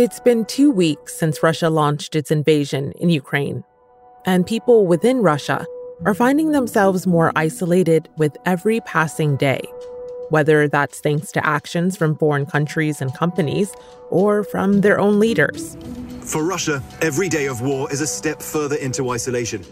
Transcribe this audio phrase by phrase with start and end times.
[0.00, 3.62] It's been two weeks since Russia launched its invasion in Ukraine,
[4.24, 5.66] and people within Russia
[6.06, 9.60] are finding themselves more isolated with every passing day,
[10.30, 13.74] whether that's thanks to actions from foreign countries and companies
[14.08, 15.76] or from their own leaders.
[16.22, 19.62] For Russia, every day of war is a step further into isolation.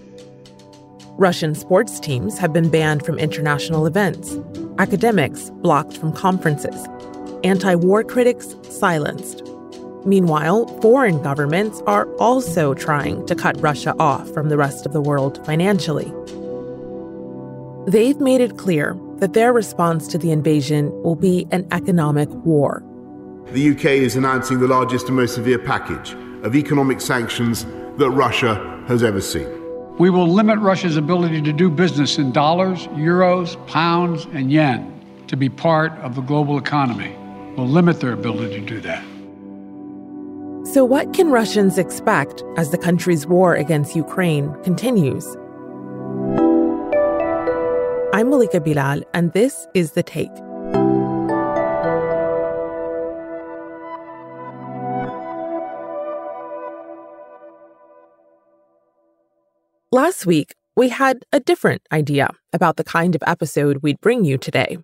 [1.17, 4.37] Russian sports teams have been banned from international events,
[4.77, 6.87] academics blocked from conferences,
[7.45, 9.43] anti war critics silenced.
[10.05, 15.01] Meanwhile, foreign governments are also trying to cut Russia off from the rest of the
[15.01, 16.13] world financially.
[17.87, 22.83] They've made it clear that their response to the invasion will be an economic war.
[23.53, 26.13] The UK is announcing the largest and most severe package
[26.43, 27.65] of economic sanctions
[27.97, 29.49] that Russia has ever seen.
[29.99, 34.95] We will limit Russia's ability to do business in dollars, euros, pounds, and yen
[35.27, 37.17] to be part of the global economy.
[37.57, 39.03] We'll limit their ability to do that.
[40.73, 45.25] So, what can Russians expect as the country's war against Ukraine continues?
[48.13, 50.29] I'm Malika Bilal, and this is The Take.
[59.91, 64.37] Last week, we had a different idea about the kind of episode we'd bring you
[64.37, 64.77] today.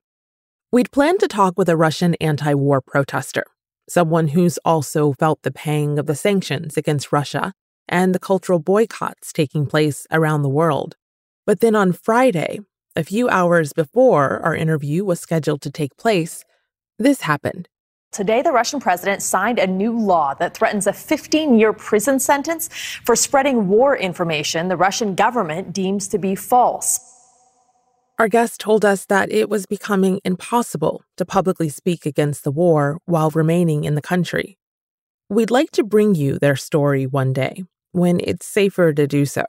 [0.72, 3.44] We'd planned to talk with a Russian anti war protester
[3.89, 7.53] someone who's also felt the pang of the sanctions against Russia
[7.89, 10.97] and the cultural boycotts taking place around the world.
[11.47, 12.61] But then on Friday,
[12.97, 16.45] a few hours before our interview was scheduled to take place,
[16.99, 17.69] this happened.
[18.12, 22.69] Today, the Russian president signed a new law that threatens a 15 year prison sentence
[23.05, 27.14] for spreading war information the Russian government deems to be false.
[28.17, 32.98] Our guest told us that it was becoming impossible to publicly speak against the war
[33.06, 34.56] while remaining in the country.
[35.29, 39.45] We'd like to bring you their story one day when it's safer to do so.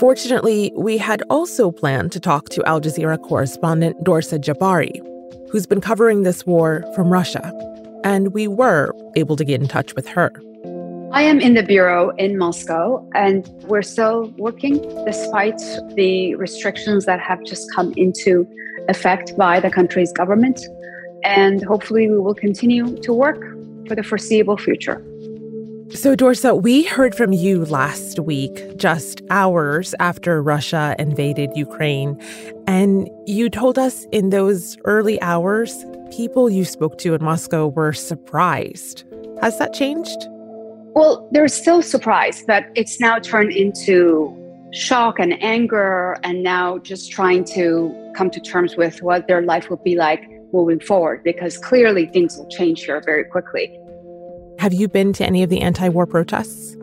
[0.00, 5.02] Fortunately, we had also planned to talk to Al Jazeera correspondent Dorsa Jabbari,
[5.50, 7.52] who's been covering this war from Russia,
[8.04, 10.32] and we were able to get in touch with her.
[11.10, 14.76] I am in the bureau in Moscow, and we're still working
[15.06, 15.58] despite
[15.94, 18.46] the restrictions that have just come into
[18.90, 20.60] effect by the country's government.
[21.24, 23.40] And hopefully, we will continue to work
[23.86, 25.02] for the foreseeable future.
[25.94, 32.20] So, Dorsa, we heard from you last week, just hours after Russia invaded Ukraine.
[32.66, 37.94] And you told us in those early hours, people you spoke to in Moscow were
[37.94, 39.04] surprised.
[39.40, 40.28] Has that changed?
[40.98, 44.34] Well, they're still surprised, but it's now turned into
[44.72, 49.70] shock and anger, and now just trying to come to terms with what their life
[49.70, 53.78] will be like moving forward, because clearly things will change here very quickly.
[54.58, 56.76] Have you been to any of the anti war protests?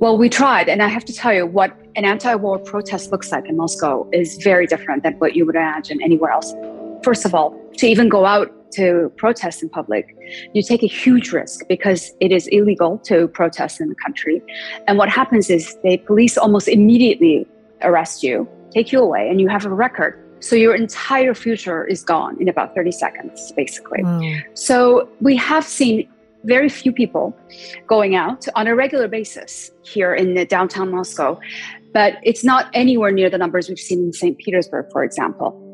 [0.00, 3.32] Well, we tried, and I have to tell you what an anti war protest looks
[3.32, 6.52] like in Moscow is very different than what you would imagine anywhere else.
[7.02, 10.16] First of all, to even go out to protest in public,
[10.52, 14.42] you take a huge risk because it is illegal to protest in the country.
[14.86, 17.46] And what happens is the police almost immediately
[17.82, 20.22] arrest you, take you away, and you have a record.
[20.40, 24.02] So your entire future is gone in about 30 seconds, basically.
[24.02, 24.42] Mm.
[24.54, 26.08] So we have seen
[26.44, 27.36] very few people
[27.86, 31.38] going out on a regular basis here in the downtown Moscow,
[31.92, 34.38] but it's not anywhere near the numbers we've seen in St.
[34.38, 35.65] Petersburg, for example.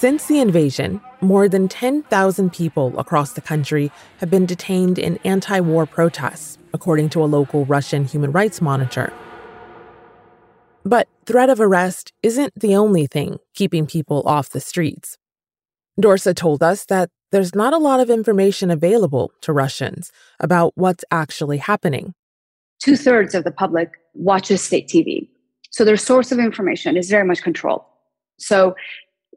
[0.00, 5.60] Since the invasion, more than 10,000 people across the country have been detained in anti
[5.60, 9.12] war protests, according to a local Russian human rights monitor.
[10.86, 15.18] But threat of arrest isn't the only thing keeping people off the streets.
[16.00, 20.10] Dorsa told us that there's not a lot of information available to Russians
[20.40, 22.14] about what's actually happening.
[22.82, 25.28] Two thirds of the public watches state TV.
[25.68, 27.82] So their source of information is very much controlled.
[28.38, 28.74] So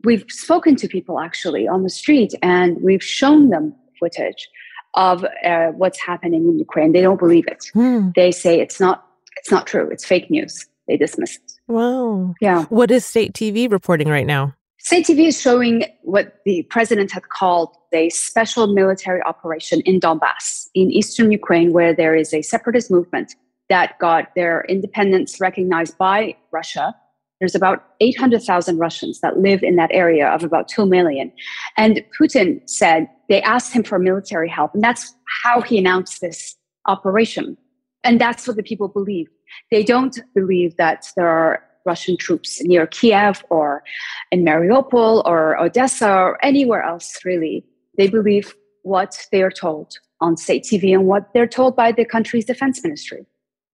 [0.03, 4.49] we've spoken to people actually on the street and we've shown them footage
[4.95, 6.91] of uh, what's happening in Ukraine.
[6.91, 7.65] They don't believe it.
[7.73, 8.09] Hmm.
[8.15, 9.05] They say it's not
[9.37, 9.89] it's not true.
[9.89, 10.67] It's fake news.
[10.87, 11.53] They dismiss it.
[11.67, 12.35] Wow.
[12.39, 12.65] Yeah.
[12.65, 14.53] What is state TV reporting right now?
[14.79, 20.67] State TV is showing what the president had called a special military operation in Donbass,
[20.73, 23.33] in eastern Ukraine, where there is a separatist movement
[23.69, 26.93] that got their independence recognized by Russia
[27.43, 31.29] there's about 800,000 Russians that live in that area of about 2 million.
[31.75, 34.73] And Putin said they asked him for military help.
[34.73, 35.13] And that's
[35.43, 36.55] how he announced this
[36.85, 37.57] operation.
[38.05, 39.27] And that's what the people believe.
[39.71, 43.83] They don't believe that there are Russian troops near Kiev or
[44.31, 47.65] in Mariupol or Odessa or anywhere else, really.
[47.97, 52.05] They believe what they are told on state TV and what they're told by the
[52.05, 53.25] country's defense ministry.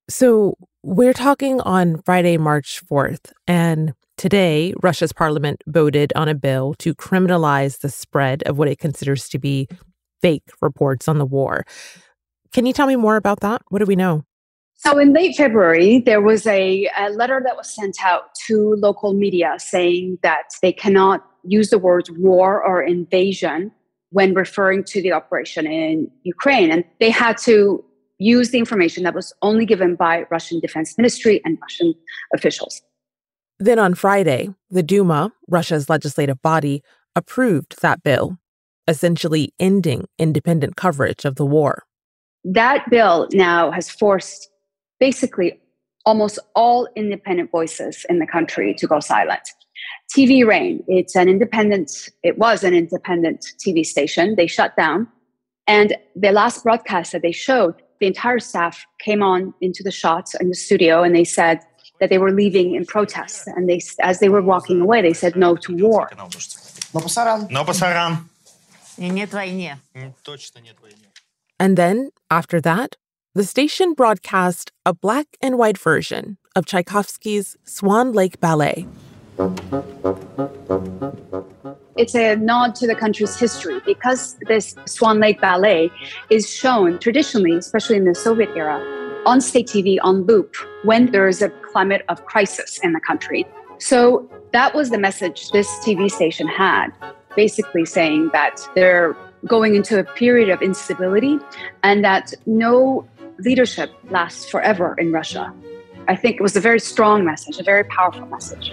[0.10, 6.74] So we're talking on Friday, March 4th, and today Russia's parliament voted on a bill
[6.80, 9.68] to criminalize the spread of what it considers to be
[10.24, 11.64] fake reports on the war.
[12.52, 13.62] Can you tell me more about that?
[13.70, 14.24] What do we know?
[14.74, 19.14] So, in late February, there was a, a, letter that was sent out to local
[19.14, 23.72] media saying that they cannot use the words war or invasion
[24.10, 26.72] when referring to the operation in Ukraine.
[26.72, 27.84] And they had to
[28.20, 31.94] use the information that was only given by Russian Defense Ministry and Russian
[32.36, 32.82] officials.
[33.60, 36.84] Then on Friday, the Duma, Russia's legislative body,
[37.16, 38.38] approved that bill,
[38.88, 41.84] essentially ending independent coverage of the war.
[42.44, 44.50] That bill now has forced
[45.00, 45.60] basically
[46.06, 49.42] almost all independent voices in the country to go silent.
[50.16, 54.36] TV Rain, it's an independent, it was an independent TV station.
[54.36, 55.08] They shut down.
[55.68, 60.36] And the last broadcast that they showed, the entire staff came on into the shots
[60.36, 61.60] in the studio and they said
[62.00, 63.48] that they were leaving in protest.
[63.48, 66.10] And they, as they were walking away, they said no to war.
[71.60, 72.96] And then, after that,
[73.36, 78.88] the station broadcast a black and white version of Tchaikovsky's Swan Lake Ballet.
[82.00, 85.92] It's a nod to the country's history because this Swan Lake Ballet
[86.30, 88.80] is shown traditionally, especially in the Soviet era,
[89.26, 93.46] on state TV on loop when there is a climate of crisis in the country.
[93.80, 96.88] So that was the message this TV station had,
[97.36, 99.14] basically saying that they're
[99.46, 101.38] going into a period of instability
[101.84, 103.06] and that no
[103.40, 105.54] leadership lasts forever in Russia.
[106.08, 108.72] I think it was a very strong message, a very powerful message.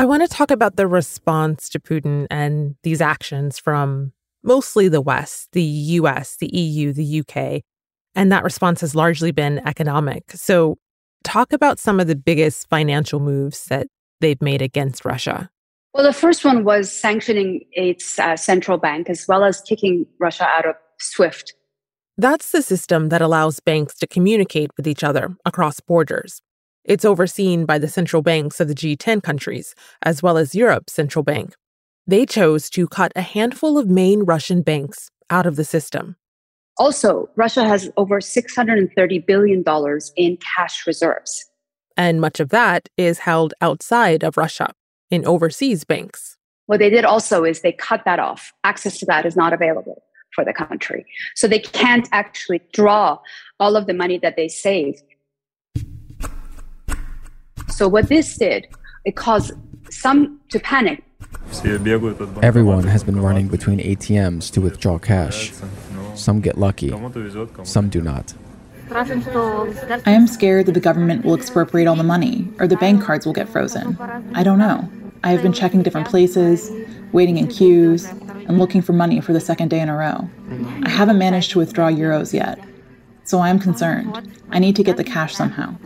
[0.00, 4.12] I want to talk about the response to Putin and these actions from
[4.44, 7.62] mostly the West, the US, the EU, the UK.
[8.14, 10.30] And that response has largely been economic.
[10.32, 10.76] So,
[11.24, 13.88] talk about some of the biggest financial moves that
[14.20, 15.50] they've made against Russia.
[15.94, 20.44] Well, the first one was sanctioning its uh, central bank as well as kicking Russia
[20.44, 21.54] out of SWIFT.
[22.16, 26.40] That's the system that allows banks to communicate with each other across borders.
[26.88, 31.22] It's overseen by the central banks of the G10 countries, as well as Europe's central
[31.22, 31.54] bank.
[32.06, 36.16] They chose to cut a handful of main Russian banks out of the system.
[36.78, 39.62] Also, Russia has over $630 billion
[40.16, 41.44] in cash reserves.
[41.94, 44.72] And much of that is held outside of Russia
[45.10, 46.38] in overseas banks.
[46.64, 48.50] What they did also is they cut that off.
[48.64, 50.02] Access to that is not available
[50.34, 51.04] for the country.
[51.34, 53.18] So they can't actually draw
[53.60, 55.02] all of the money that they saved.
[57.78, 58.66] So what this did,
[59.04, 59.52] it caused
[59.88, 61.04] some to panic.
[62.42, 65.52] Everyone has been running between ATMs to withdraw cash.
[66.16, 66.92] Some get lucky,
[67.62, 68.34] some do not.
[68.90, 73.24] I am scared that the government will expropriate all the money or the bank cards
[73.24, 73.96] will get frozen.
[74.34, 74.90] I don't know.
[75.22, 76.72] I have been checking different places,
[77.12, 80.28] waiting in queues, and looking for money for the second day in a row.
[80.82, 82.58] I haven't managed to withdraw euros yet,
[83.22, 84.36] so I am concerned.
[84.50, 85.76] I need to get the cash somehow.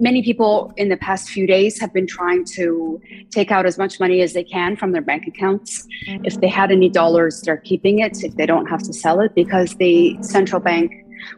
[0.00, 4.00] Many people in the past few days have been trying to take out as much
[4.00, 5.86] money as they can from their bank accounts.
[6.24, 9.34] If they had any dollars, they're keeping it if they don't have to sell it
[9.34, 10.92] because the central bank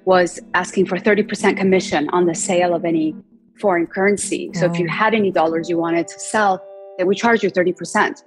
[0.04, 3.14] was asking for 30% commission on the sale of any
[3.60, 4.50] foreign currency.
[4.54, 4.90] So if you mm.
[4.90, 6.64] had any dollars you wanted to sell,
[6.98, 8.22] they would charge you 30%.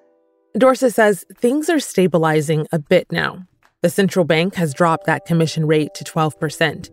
[0.58, 3.46] Dorsa says things are stabilizing a bit now.
[3.82, 6.90] The central bank has dropped that commission rate to 12%.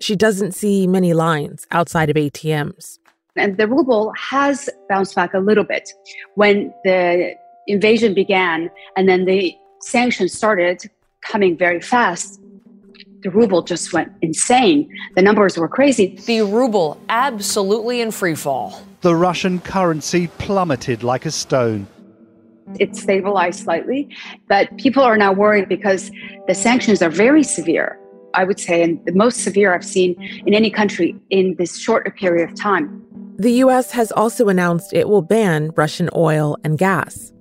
[0.00, 2.98] She doesn't see many lines outside of ATMs.
[3.36, 5.92] And the ruble has bounced back a little bit.
[6.36, 7.34] When the
[7.66, 12.40] invasion began and then the sanctions started coming very fast,
[13.22, 14.88] the ruble just went insane.
[15.16, 16.16] The numbers were crazy.
[16.24, 18.82] The ruble absolutely in free fall.
[19.02, 21.86] The Russian currency plummeted like a stone.
[22.78, 24.08] It stabilized slightly,
[24.48, 26.10] but people are now worried because
[26.46, 27.98] the sanctions are very severe.
[28.34, 30.14] I would say, and the most severe I've seen
[30.46, 33.04] in any country in this short period of time.
[33.38, 37.32] The US has also announced it will ban Russian oil and gas.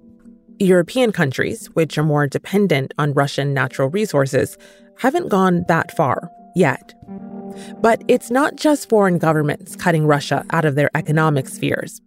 [0.59, 4.57] European countries, which are more dependent on Russian natural resources,
[4.97, 6.93] haven't gone that far yet.
[7.81, 12.01] But it's not just foreign governments cutting Russia out of their economic spheres.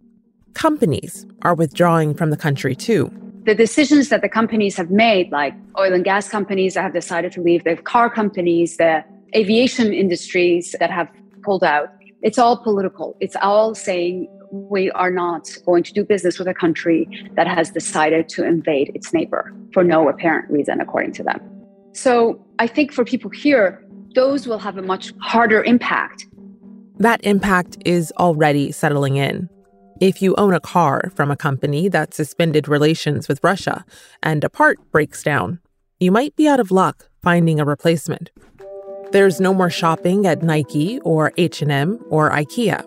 [0.53, 3.11] Companies are withdrawing from the country too.
[3.45, 7.31] The decisions that the companies have made, like oil and gas companies that have decided
[7.33, 9.03] to leave, the car companies, the
[9.35, 11.09] aviation industries that have
[11.43, 11.89] pulled out.
[12.21, 13.17] It's all political.
[13.19, 17.71] It's all saying we are not going to do business with a country that has
[17.71, 21.41] decided to invade its neighbor for no apparent reason, according to them.
[21.93, 23.83] So I think for people here,
[24.15, 26.27] those will have a much harder impact.
[26.99, 29.49] That impact is already settling in.
[30.03, 33.85] If you own a car from a company that suspended relations with Russia
[34.21, 35.61] and a part breaks down,
[35.97, 38.29] you might be out of luck finding a replacement.
[39.13, 42.85] There's no more shopping at Nike or H&M or IKEA.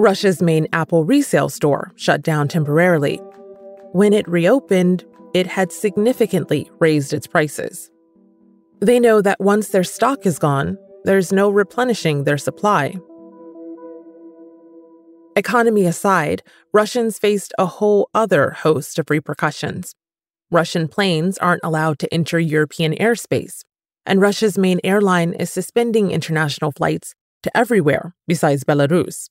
[0.00, 3.18] Russia's main Apple resale store shut down temporarily.
[3.92, 7.88] When it reopened, it had significantly raised its prices.
[8.80, 12.96] They know that once their stock is gone, there's no replenishing their supply.
[15.38, 16.42] Economy aside,
[16.72, 19.94] Russians faced a whole other host of repercussions.
[20.50, 23.62] Russian planes aren't allowed to enter European airspace,
[24.04, 27.14] and Russia's main airline is suspending international flights
[27.44, 29.28] to everywhere besides Belarus.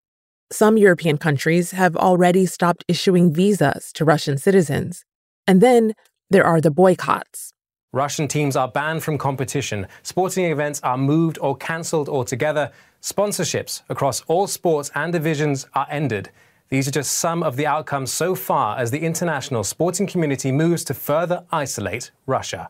[0.49, 5.03] Some European countries have already stopped issuing visas to Russian citizens.
[5.45, 5.91] And then
[6.29, 7.51] there are the boycotts.
[7.91, 9.87] Russian teams are banned from competition.
[10.03, 12.71] Sporting events are moved or cancelled altogether.
[13.01, 16.31] Sponsorships across all sports and divisions are ended.
[16.69, 20.83] These are just some of the outcomes so far as the international sporting community moves
[20.85, 22.69] to further isolate Russia.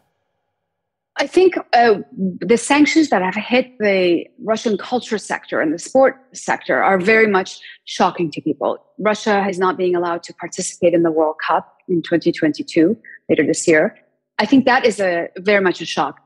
[1.19, 6.23] I think uh, the sanctions that have hit the Russian culture sector and the sport
[6.33, 8.77] sector are very much shocking to people.
[8.99, 12.95] Russia is not being allowed to participate in the World Cup in 2022,
[13.29, 13.97] later this year.
[14.37, 16.19] I think that is a very much a shock.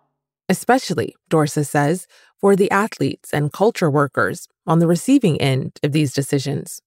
[0.50, 2.08] Especially, Dorsa says,
[2.42, 6.82] for the athletes and culture workers on the receiving end of these decisions.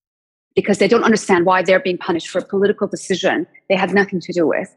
[0.54, 4.20] Because they don't understand why they're being punished for a political decision they have nothing
[4.20, 4.75] to do with.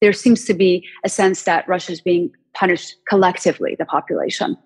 [0.00, 4.56] There seems to be a sense that Russia is being punished collectively, the population.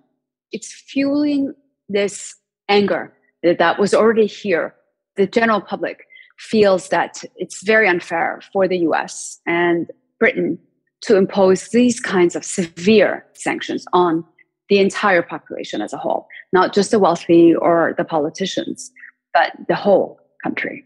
[0.53, 1.55] It's fueling
[1.89, 2.37] this
[2.69, 4.75] anger that was already here.
[5.17, 6.07] The general public
[6.39, 10.59] feels that it's very unfair for the US and Britain
[11.03, 14.25] to impose these kinds of severe sanctions on
[14.69, 18.91] the entire population as a whole, not just the wealthy or the politicians,
[19.33, 20.85] but the whole country.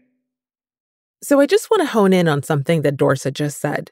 [1.21, 3.91] So I just want to hone in on something that Dorsa just said.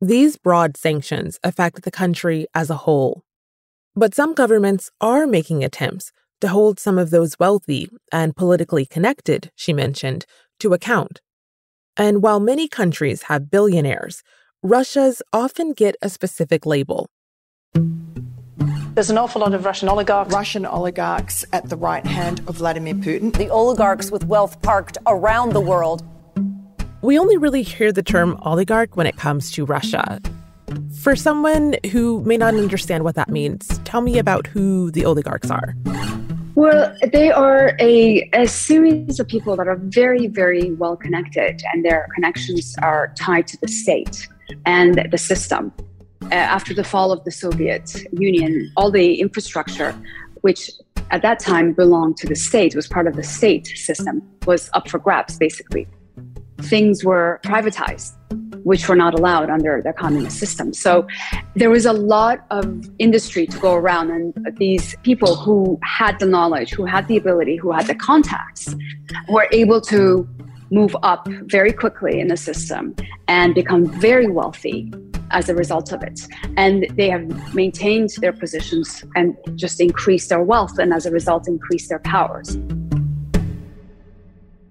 [0.00, 3.24] These broad sanctions affect the country as a whole.
[3.94, 9.50] But some governments are making attempts to hold some of those wealthy and politically connected,
[9.56, 10.24] she mentioned,
[10.60, 11.20] to account.
[11.96, 14.22] And while many countries have billionaires,
[14.62, 17.10] Russia's often get a specific label.
[18.94, 20.34] There's an awful lot of Russian oligarchs.
[20.34, 23.32] Russian oligarchs at the right hand of Vladimir Putin.
[23.32, 26.02] The oligarchs with wealth parked around the world.
[27.00, 30.20] We only really hear the term oligarch when it comes to Russia.
[30.98, 35.52] For someone who may not understand what that means, tell me about who the oligarchs
[35.52, 35.76] are.
[36.56, 41.84] Well, they are a, a series of people that are very, very well connected, and
[41.84, 44.26] their connections are tied to the state
[44.66, 45.72] and the system.
[46.30, 49.92] Uh, after the fall of the Soviet Union, all the infrastructure,
[50.42, 50.70] which
[51.10, 54.88] at that time belonged to the state, was part of the state system, was up
[54.88, 55.88] for grabs, basically.
[56.60, 58.12] Things were privatized,
[58.62, 60.72] which were not allowed under the communist system.
[60.72, 61.08] So
[61.56, 66.26] there was a lot of industry to go around, and these people who had the
[66.26, 68.76] knowledge, who had the ability, who had the contacts,
[69.28, 70.28] were able to
[70.70, 72.94] move up very quickly in the system
[73.26, 74.92] and become very wealthy
[75.30, 76.20] as a result of it.
[76.56, 81.48] And they have maintained their positions and just increased their wealth and as a result
[81.48, 82.58] increased their powers.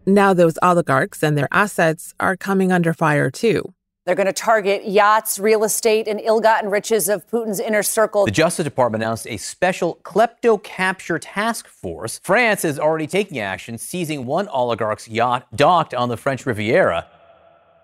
[0.05, 3.73] Now, those oligarchs and their assets are coming under fire too.
[4.05, 8.25] They're going to target yachts, real estate, and ill gotten riches of Putin's inner circle.
[8.25, 12.19] The Justice Department announced a special KleptoCapture task force.
[12.23, 17.05] France is already taking action, seizing one oligarch's yacht docked on the French Riviera.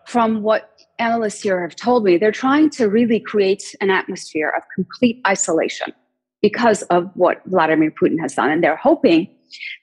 [0.08, 4.64] From what analysts here have told me, they're trying to really create an atmosphere of
[4.74, 5.94] complete isolation
[6.42, 8.52] because of what Vladimir Putin has done.
[8.52, 9.28] And they're hoping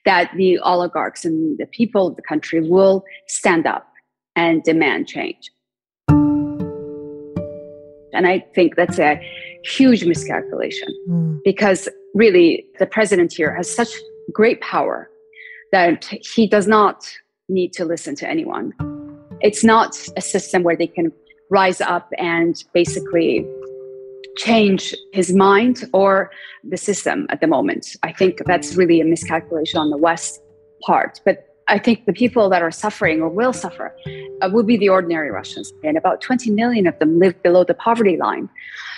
[0.04, 3.88] that the oligarchs and the people of the country will stand up
[4.36, 5.50] and demand change.
[8.14, 9.20] And I think that's a
[9.64, 11.38] huge miscalculation mm.
[11.44, 13.88] because really the president here has such
[14.32, 15.08] great power
[15.72, 17.10] that he does not
[17.48, 18.72] need to listen to anyone.
[19.42, 21.12] It's not a system where they can
[21.50, 23.46] rise up and basically
[24.36, 26.30] change his mind or
[26.64, 27.96] the system at the moment.
[28.02, 30.40] I think that's really a miscalculation on the West
[30.82, 31.20] part.
[31.24, 33.94] But I think the people that are suffering or will suffer
[34.40, 38.16] uh, be the ordinary Russians, and about 20 million of them live below the poverty
[38.16, 38.48] line.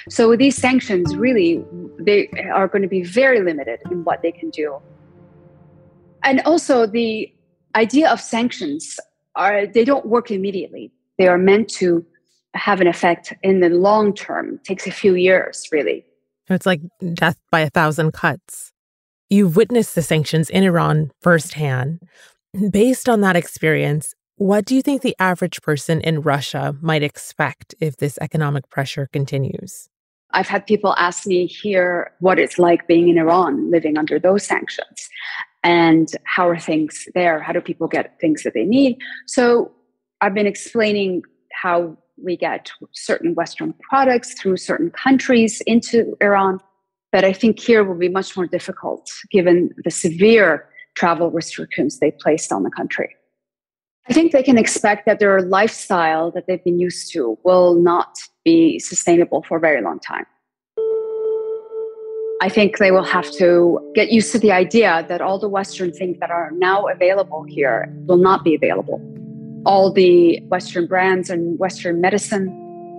[0.08, 1.64] So these sanctions, really,
[1.98, 4.78] they are going to be very limited in what they can do.
[6.22, 7.32] And also, the
[7.74, 8.98] idea of sanctions
[9.36, 10.92] are they don't work immediately.
[11.18, 12.04] They are meant to
[12.54, 14.54] have an effect in the long term.
[14.54, 16.04] It takes a few years, really.
[16.48, 16.80] It's like
[17.14, 18.72] death by a thousand cuts.
[19.30, 22.00] You've witnessed the sanctions in Iran firsthand.
[22.70, 27.74] Based on that experience, what do you think the average person in Russia might expect
[27.80, 29.88] if this economic pressure continues?
[30.32, 34.44] I've had people ask me here what it's like being in Iran, living under those
[34.44, 35.08] sanctions,
[35.64, 37.40] and how are things there?
[37.40, 38.98] How do people get things that they need?
[39.26, 39.72] So
[40.20, 46.60] I've been explaining how we get certain Western products through certain countries into Iran.
[47.10, 52.10] But I think here will be much more difficult given the severe travel restrictions they
[52.10, 53.08] placed on the country.
[54.08, 58.18] I think they can expect that their lifestyle that they've been used to will not
[58.44, 60.26] be sustainable for a very long time.
[62.44, 65.90] I think they will have to get used to the idea that all the Western
[65.90, 69.00] things that are now available here will not be available.
[69.64, 72.46] All the Western brands and Western medicine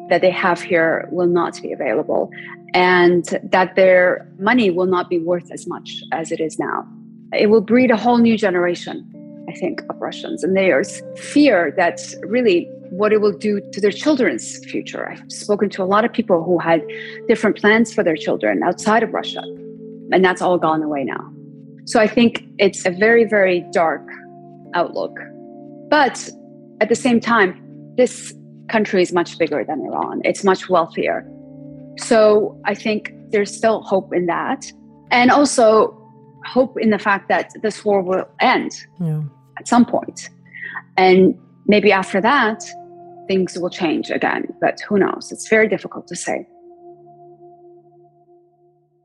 [0.10, 2.32] that they have here will not be available,
[2.74, 6.84] and that their money will not be worth as much as it is now.
[7.32, 9.12] It will breed a whole new generation
[9.48, 10.44] I think, of Russians.
[10.44, 15.10] And there's fear that really what it will do to their children's future.
[15.10, 16.82] I've spoken to a lot of people who had
[17.28, 19.42] different plans for their children outside of Russia,
[20.12, 21.32] and that's all gone away now.
[21.86, 24.08] So I think it's a very, very dark
[24.74, 25.16] outlook.
[25.90, 26.30] But
[26.82, 27.62] at the same time,
[27.98, 28.34] this
[28.70, 31.26] country is much bigger than Iran, it's much wealthier.
[31.98, 34.72] So I think there's still hope in that.
[35.12, 36.02] And also,
[36.46, 38.72] hope in the fact that this war will end.
[39.00, 39.22] Yeah
[39.58, 40.30] at some point.
[40.98, 42.64] And maybe after that,
[43.28, 44.48] things will change again.
[44.62, 45.32] But who knows?
[45.32, 46.48] It's very difficult to say.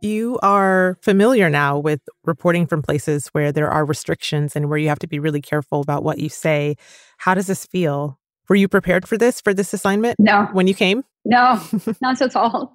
[0.03, 4.89] You are familiar now with reporting from places where there are restrictions and where you
[4.89, 6.77] have to be really careful about what you say.
[7.19, 8.19] How does this feel?
[8.49, 10.19] Were you prepared for this, for this assignment?
[10.19, 10.49] No.
[10.53, 11.05] When you came?
[11.27, 11.63] No,
[12.01, 12.75] not at all.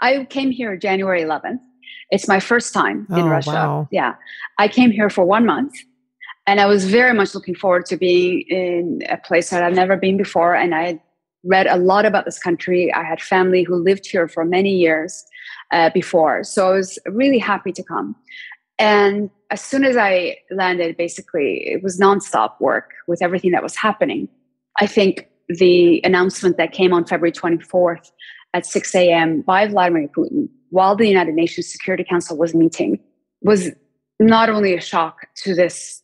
[0.00, 1.58] I came here January 11th.
[2.10, 3.50] It's my first time in oh, Russia.
[3.50, 3.88] Wow.
[3.90, 4.14] Yeah.
[4.58, 5.74] I came here for one month
[6.52, 9.96] and I was very much looking forward to being in a place that I've never
[9.96, 10.54] been before.
[10.54, 11.02] And I
[11.44, 12.92] read a lot about this country.
[12.92, 15.24] I had family who lived here for many years
[15.70, 16.44] uh, before.
[16.44, 18.14] So I was really happy to come.
[18.78, 23.74] And as soon as I landed, basically, it was nonstop work with everything that was
[23.74, 24.28] happening.
[24.78, 28.10] I think the announcement that came on February 24th
[28.52, 29.40] at 6 a.m.
[29.40, 33.00] by Vladimir Putin while the United Nations Security Council was meeting
[33.40, 33.70] was
[34.20, 36.01] not only a shock to this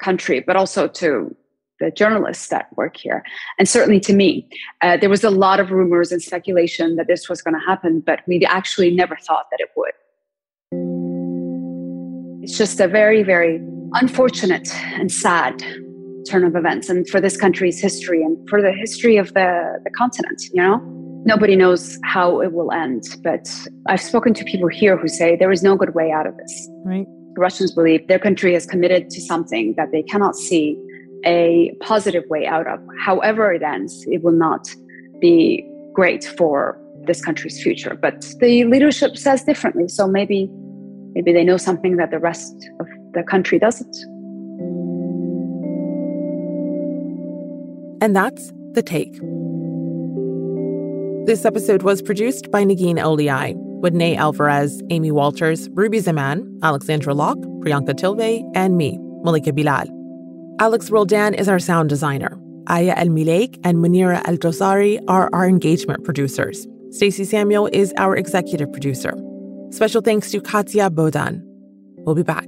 [0.00, 1.34] country, but also to
[1.80, 3.24] the journalists that work here,
[3.58, 4.48] and certainly to me.
[4.80, 8.00] Uh, there was a lot of rumors and speculation that this was going to happen,
[8.00, 9.92] but we actually never thought that it would.
[12.44, 13.60] It's just a very, very
[13.94, 15.62] unfortunate and sad
[16.28, 19.90] turn of events, and for this country's history and for the history of the, the
[19.90, 20.80] continent, you know?
[21.26, 23.50] Nobody knows how it will end, but
[23.88, 26.68] I've spoken to people here who say there is no good way out of this.
[26.84, 27.06] Right.
[27.36, 30.78] Russians believe their country is committed to something that they cannot see
[31.24, 32.80] a positive way out of.
[33.00, 34.68] However, it ends, it will not
[35.20, 37.94] be great for this country's future.
[38.00, 39.88] But the leadership says differently.
[39.88, 40.48] So maybe
[41.14, 43.96] maybe they know something that the rest of the country doesn't.
[48.02, 49.12] And that's the take.
[51.26, 57.12] This episode was produced by Negin Owliaei with Ney Alvarez, Amy Walters, Ruby Zaman, Alexandra
[57.12, 59.86] Locke, Priyanka Tilve, and me, Malika Bilal.
[60.58, 62.40] Alex Roldan is our sound designer.
[62.66, 66.66] Aya El Mileik and Munira El Dosari are our engagement producers.
[66.92, 69.12] Stacey Samuel is our executive producer.
[69.70, 71.42] Special thanks to Katya Bodan.
[72.06, 72.46] We'll be back.